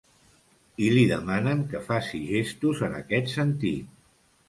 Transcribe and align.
I 0.85 0.87
li 0.95 1.03
demanen 1.11 1.63
que 1.75 1.83
faci 1.91 2.25
‘gestos’ 2.33 2.85
en 2.91 3.01
aquest 3.05 3.35
sentit. 3.39 3.97